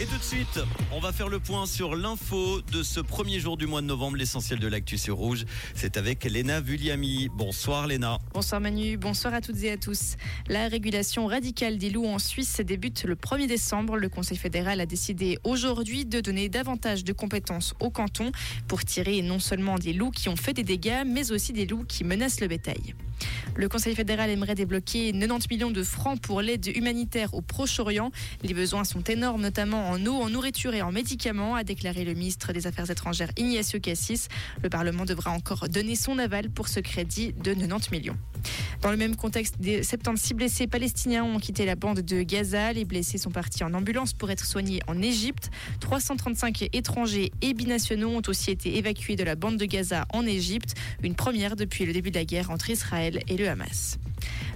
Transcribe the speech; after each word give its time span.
Et 0.00 0.06
tout 0.06 0.16
de 0.16 0.22
suite, 0.22 0.58
on 0.92 0.98
va 0.98 1.12
faire 1.12 1.28
le 1.28 1.40
point 1.40 1.66
sur 1.66 1.94
l'info 1.94 2.62
de 2.72 2.82
ce 2.82 3.00
premier 3.00 3.38
jour 3.38 3.58
du 3.58 3.66
mois 3.66 3.82
de 3.82 3.86
novembre, 3.86 4.16
l'essentiel 4.16 4.58
de 4.58 4.66
l'actu 4.66 4.96
sur 4.96 5.16
Rouge. 5.16 5.44
C'est 5.74 5.98
avec 5.98 6.24
Léna 6.24 6.62
Vulliami. 6.62 7.28
Bonsoir 7.28 7.86
Léna. 7.86 8.16
Bonsoir 8.32 8.62
Manu, 8.62 8.96
bonsoir 8.96 9.34
à 9.34 9.42
toutes 9.42 9.62
et 9.62 9.72
à 9.72 9.76
tous. 9.76 10.16
La 10.48 10.68
régulation 10.68 11.26
radicale 11.26 11.76
des 11.76 11.90
loups 11.90 12.06
en 12.06 12.18
Suisse 12.18 12.62
débute 12.62 13.04
le 13.04 13.14
1er 13.14 13.46
décembre. 13.46 13.98
Le 13.98 14.08
Conseil 14.08 14.38
fédéral 14.38 14.80
a 14.80 14.86
décidé 14.86 15.38
aujourd'hui 15.44 16.06
de 16.06 16.22
donner 16.22 16.48
davantage 16.48 17.04
de 17.04 17.12
compétences 17.12 17.74
au 17.78 17.90
canton 17.90 18.32
pour 18.68 18.82
tirer 18.86 19.20
non 19.20 19.38
seulement 19.38 19.78
des 19.78 19.92
loups 19.92 20.12
qui 20.12 20.30
ont 20.30 20.36
fait 20.36 20.54
des 20.54 20.64
dégâts, 20.64 21.02
mais 21.04 21.30
aussi 21.30 21.52
des 21.52 21.66
loups 21.66 21.84
qui 21.84 22.04
menacent 22.04 22.40
le 22.40 22.48
bétail. 22.48 22.94
Le 23.54 23.68
Conseil 23.68 23.94
fédéral 23.94 24.30
aimerait 24.30 24.54
débloquer 24.54 25.12
90 25.12 25.48
millions 25.50 25.70
de 25.70 25.82
francs 25.82 26.20
pour 26.20 26.40
l'aide 26.40 26.66
humanitaire 26.74 27.34
au 27.34 27.42
Proche-Orient. 27.42 28.10
Les 28.42 28.54
besoins 28.54 28.84
sont 28.84 29.02
énormes, 29.02 29.42
notamment 29.42 29.89
en 29.89 29.89
eau, 30.06 30.20
en 30.22 30.30
nourriture 30.30 30.74
et 30.74 30.82
en 30.82 30.92
médicaments, 30.92 31.54
a 31.54 31.64
déclaré 31.64 32.04
le 32.04 32.14
ministre 32.14 32.52
des 32.52 32.66
Affaires 32.66 32.90
étrangères 32.90 33.30
Ignacio 33.36 33.80
Cassis. 33.80 34.28
Le 34.62 34.68
Parlement 34.68 35.04
devra 35.04 35.30
encore 35.30 35.68
donner 35.68 35.96
son 35.96 36.18
aval 36.18 36.50
pour 36.50 36.68
ce 36.68 36.80
crédit 36.80 37.32
de 37.32 37.54
90 37.54 37.90
millions. 37.90 38.16
Dans 38.82 38.90
le 38.90 38.96
même 38.96 39.16
contexte, 39.16 39.60
des 39.60 39.82
76 39.82 40.34
blessés 40.34 40.66
palestiniens 40.66 41.24
ont 41.24 41.38
quitté 41.38 41.66
la 41.66 41.74
bande 41.74 42.00
de 42.00 42.22
Gaza. 42.22 42.72
Les 42.72 42.84
blessés 42.84 43.18
sont 43.18 43.30
partis 43.30 43.64
en 43.64 43.74
ambulance 43.74 44.12
pour 44.12 44.30
être 44.30 44.44
soignés 44.44 44.80
en 44.86 45.00
Égypte. 45.02 45.50
335 45.80 46.68
étrangers 46.72 47.32
et 47.42 47.54
binationaux 47.54 48.10
ont 48.10 48.22
aussi 48.28 48.50
été 48.50 48.78
évacués 48.78 49.16
de 49.16 49.24
la 49.24 49.34
bande 49.34 49.56
de 49.56 49.64
Gaza 49.64 50.06
en 50.12 50.24
Égypte, 50.26 50.74
une 51.02 51.14
première 51.14 51.56
depuis 51.56 51.84
le 51.84 51.92
début 51.92 52.10
de 52.10 52.18
la 52.18 52.24
guerre 52.24 52.50
entre 52.50 52.70
Israël 52.70 53.22
et 53.28 53.36
le 53.36 53.48
Hamas. 53.48 53.98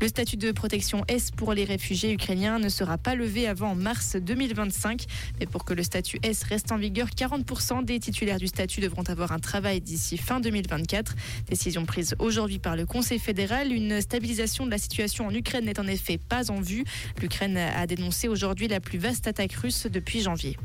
Le 0.00 0.06
statut 0.06 0.36
de 0.36 0.52
protection 0.52 1.04
S 1.08 1.32
pour 1.32 1.52
les 1.54 1.64
réfugiés 1.64 2.12
ukrainiens 2.12 2.60
ne 2.60 2.68
sera 2.68 2.98
pas 2.98 3.16
levé 3.16 3.48
avant 3.48 3.74
mars 3.74 4.14
2025. 4.14 5.06
Mais 5.40 5.46
pour 5.46 5.64
que 5.64 5.74
le 5.74 5.82
statut 5.82 6.20
S 6.22 6.44
reste 6.44 6.70
en 6.70 6.78
vigueur, 6.78 7.08
40% 7.08 7.84
des 7.84 7.98
titulaires 7.98 8.38
du 8.38 8.46
statut 8.46 8.80
devront 8.80 9.02
avoir 9.02 9.32
un 9.32 9.40
travail 9.40 9.80
d'ici 9.80 10.16
fin 10.16 10.38
2024. 10.38 11.16
Décision 11.48 11.84
prise 11.84 12.14
aujourd'hui 12.20 12.60
par 12.60 12.76
le 12.76 12.86
Conseil 12.86 13.18
fédéral. 13.18 13.72
Une 13.72 14.00
stabilisation 14.00 14.66
de 14.66 14.70
la 14.70 14.78
situation 14.78 15.26
en 15.26 15.34
Ukraine 15.34 15.64
n'est 15.64 15.80
en 15.80 15.86
effet 15.88 16.18
pas 16.18 16.52
en 16.52 16.60
vue. 16.60 16.84
L'Ukraine 17.20 17.56
a 17.56 17.86
dénoncé 17.88 18.28
aujourd'hui 18.28 18.68
la 18.68 18.78
plus 18.78 18.98
vaste 18.98 19.26
attaque 19.26 19.54
russe 19.54 19.88
depuis 19.90 20.20
janvier. 20.20 20.56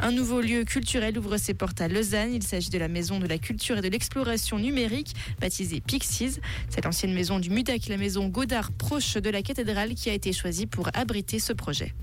Un 0.00 0.10
nouveau 0.10 0.40
lieu 0.40 0.64
culturel 0.64 1.16
ouvre 1.18 1.36
ses 1.36 1.54
portes 1.54 1.80
à 1.80 1.88
Lausanne. 1.88 2.34
Il 2.34 2.42
s'agit 2.42 2.70
de 2.70 2.78
la 2.78 2.88
Maison 2.88 3.20
de 3.20 3.26
la 3.26 3.38
Culture 3.38 3.78
et 3.78 3.80
de 3.80 3.88
l'Exploration 3.88 4.58
Numérique, 4.58 5.14
baptisée 5.40 5.80
Pixies. 5.80 6.40
Cette 6.68 6.86
ancienne 6.86 7.14
maison 7.14 7.38
du 7.38 7.50
MUDAC, 7.50 7.88
la 7.88 7.96
maison 7.96 8.28
Godard, 8.28 8.72
proche 8.72 9.14
de 9.14 9.30
la 9.30 9.42
cathédrale, 9.42 9.94
qui 9.94 10.10
a 10.10 10.12
été 10.12 10.32
choisie 10.32 10.66
pour 10.66 10.88
abriter 10.94 11.38
ce 11.38 11.52
projet. 11.52 11.94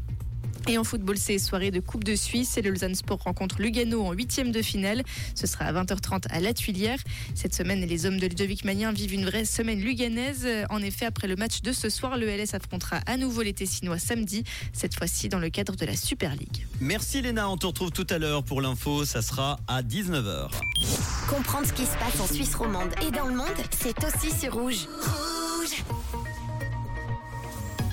Et 0.68 0.78
en 0.78 0.84
football, 0.84 1.18
c'est 1.18 1.40
soirée 1.40 1.72
de 1.72 1.80
Coupe 1.80 2.04
de 2.04 2.16
Suisse 2.16 2.58
et 2.58 2.62
le 2.62 2.70
Lausanne 2.70 2.96
Sport 2.96 3.20
rencontre 3.24 3.62
Lugano 3.62 4.06
en 4.06 4.14
huitième 4.14 4.52
de 4.52 4.62
finale. 4.62 5.04
Ce 5.36 5.48
sera 5.48 5.66
à 5.66 5.74
20h30 5.74 6.26
à 6.30 6.40
La 6.40 6.54
Tuilière. 6.54 7.00
Cette 7.34 7.56
semaine, 7.56 7.82
les 7.82 8.06
hommes 8.06 8.20
de 8.20 8.28
Ludovic 8.28 8.64
Magnin 8.64 8.92
vivent 8.92 9.14
une 9.14 9.26
vraie 9.26 9.46
semaine 9.46 9.80
luganaise. 9.80 10.48
En 10.70 10.82
effet, 10.82 11.06
après 11.06 11.28
le 11.28 11.36
match 11.36 11.62
de 11.62 11.72
ce 11.72 11.90
soir, 11.90 12.18
le 12.18 12.28
LS 12.28 12.54
affrontera 12.54 12.98
à 13.08 13.18
nouveau 13.18 13.42
les 13.42 13.54
Tessinois 13.54 14.00
samedi, 14.00 14.44
cette 14.72 14.96
fois-ci 14.96 15.30
dans 15.30 15.40
le 15.40 15.50
cadre 15.50 15.76
de 15.76 15.86
la 15.86 15.96
Super 15.96 16.36
League. 16.36 16.66
Merci 16.80 17.22
Léna, 17.22 17.50
on 17.50 17.58
te 17.58 17.66
retrouve 17.66 17.92
tout 17.92 18.08
à 18.10 18.18
l'heure 18.18 18.44
pour 18.44 18.62
l'info, 18.62 19.04
ça 19.06 19.22
sera 19.22 19.60
à 19.68 19.82
19h. 19.82 20.50
Comprendre 21.28 21.68
ce 21.68 21.74
qui 21.74 21.86
se 21.86 21.98
passe 21.98 22.20
en 22.20 22.28
Suisse 22.28 22.56
romande 22.56 22.92
et 23.08 23.12
dans 23.12 23.28
le 23.28 23.36
monde, 23.36 23.48
c'est 23.72 23.96
aussi 24.04 24.32
sur 24.38 24.54
Rouge. 24.54 24.88
Rouge 24.88 25.31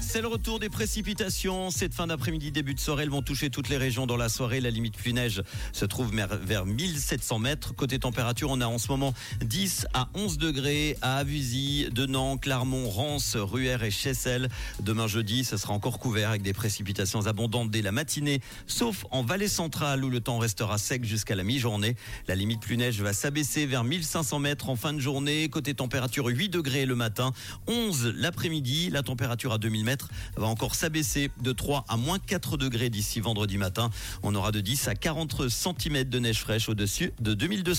c'est 0.09 0.23
le 0.23 0.29
retour 0.29 0.59
des 0.59 0.71
précipitations. 0.71 1.71
Cette 1.71 1.93
fin 1.93 2.07
d'après-midi, 2.07 2.51
début 2.51 2.73
de 2.73 2.81
soirée, 2.81 3.03
elles 3.03 3.11
vont 3.11 3.21
toucher 3.21 3.51
toutes 3.51 3.69
les 3.69 3.77
régions 3.77 4.07
dans 4.07 4.17
la 4.17 4.31
soirée. 4.31 4.59
La 4.59 4.71
limite 4.71 4.97
plus 4.97 5.13
neige 5.13 5.43
se 5.75 5.85
trouve 5.85 6.11
vers 6.43 6.65
1700 6.65 7.39
mètres. 7.39 7.75
Côté 7.75 7.99
température, 7.99 8.49
on 8.51 8.63
a 8.63 8.67
en 8.67 8.79
ce 8.79 8.89
moment 8.89 9.13
10 9.45 9.87
à 9.93 10.09
11 10.15 10.39
degrés 10.39 10.97
à 11.03 11.19
Avusy, 11.19 11.89
Denan, 11.93 12.39
Clermont, 12.39 12.89
Rance, 12.89 13.37
Ruère 13.37 13.83
et 13.83 13.91
Chessel. 13.91 14.49
Demain 14.81 15.09
jeudi, 15.09 15.45
ce 15.45 15.59
sera 15.59 15.75
encore 15.75 15.99
couvert 15.99 16.31
avec 16.31 16.41
des 16.41 16.55
précipitations 16.55 17.27
abondantes 17.27 17.71
dès 17.71 17.83
la 17.83 17.93
matinée, 17.93 18.41
sauf 18.67 19.05
en 19.11 19.23
vallée 19.23 19.47
centrale 19.49 20.03
où 20.03 20.09
le 20.09 20.21
temps 20.21 20.39
restera 20.39 20.79
sec 20.79 21.05
jusqu'à 21.05 21.35
la 21.35 21.45
mi-journée. 21.45 21.97
La 22.29 22.35
limite 22.35 22.61
plus 22.61 22.79
neige 22.79 23.03
va 23.03 23.13
s'abaisser 23.13 23.67
vers 23.67 23.85
1500 23.85 24.39
mètres 24.39 24.71
en 24.71 24.77
fin 24.77 24.95
de 24.95 25.01
journée. 25.01 25.51
Côté 25.51 25.75
température, 25.75 26.27
8 26.29 26.49
degrés 26.49 26.87
le 26.87 26.95
matin, 26.95 27.33
11 27.67 28.15
l'après-midi. 28.17 28.89
La 28.89 29.03
température 29.03 29.53
à 29.53 29.59
2000 29.59 29.85
mètres 29.85 29.99
va 30.37 30.47
encore 30.47 30.75
s'abaisser 30.75 31.31
de 31.43 31.53
3 31.53 31.85
à 31.89 31.97
moins 31.97 32.19
4 32.19 32.57
degrés 32.57 32.91
d'ici 32.91 33.21
vendredi 33.21 33.59
matin. 33.59 33.91
On 34.23 34.35
aura 34.35 34.53
de 34.53 34.61
10 34.61 34.89
à 34.89 34.95
40 34.95 35.49
cm 35.49 36.05
de 36.05 36.19
neige 36.19 36.41
fraîche 36.41 36.69
au-dessus 36.69 37.13
de 37.21 37.35
2200 37.35 37.79